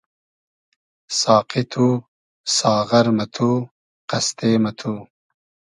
ساقی 1.19 1.63
تو, 1.71 1.87
ساغر 2.57 3.05
مہ 3.17 3.25
تو, 3.35 3.49
قئستې 4.09 4.51
مہ 4.63 4.71
تو 4.79 4.93